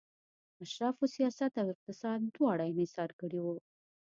اشرافو 0.63 1.05
سیاست 1.15 1.51
او 1.61 1.67
اقتصاد 1.73 2.19
دواړه 2.35 2.63
انحصار 2.67 3.09
کړي 3.19 3.39
وو 3.41 3.55